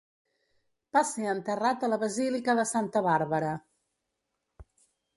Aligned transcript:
Va 0.97 1.03
ser 1.09 1.27
enterrat 1.33 1.87
a 1.87 1.91
la 1.95 2.01
basílica 2.05 2.57
de 2.63 2.67
Santa 2.73 3.07
Bàrbara. 3.13 3.57